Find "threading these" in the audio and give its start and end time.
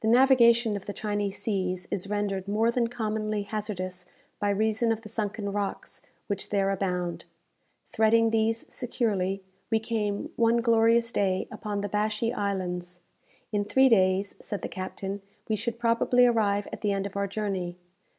7.86-8.64